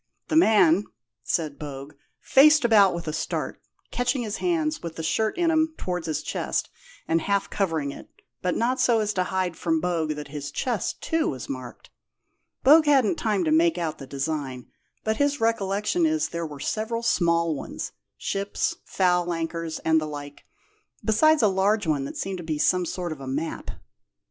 [0.29, 0.85] "The man
[1.21, 3.61] (said Bogue) faced about with a start,
[3.91, 6.71] catching his hands with the shirt in 'em towards his chest,
[7.07, 8.09] and half covering it,
[8.41, 11.91] but not so as to hide from Bogue that his chest, too, was marked.
[12.63, 14.65] Bogue hadn't time to make out the design,
[15.03, 20.45] but his recollection is there were several small ones ships, foul anchors, and the like
[21.05, 23.69] besides a large one that seemed to be some sort of a map."